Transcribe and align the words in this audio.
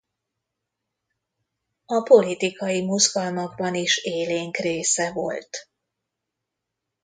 A 1.85 2.01
politikai 2.03 2.81
mozgalmakban 2.81 3.75
is 3.75 3.97
élénk 3.97 4.57
része 4.57 5.11
volt. 5.11 5.69